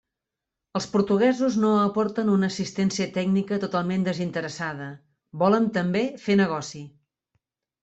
Els 0.77 0.85
portuguesos 0.93 1.57
no 1.63 1.73
aporten 1.81 2.31
una 2.37 2.49
assistència 2.53 3.07
tècnica 3.19 3.61
totalment 3.65 4.07
desinteressada, 4.09 4.89
volen 5.45 5.71
també 5.79 6.05
fer 6.27 6.41
negoci. 6.43 6.85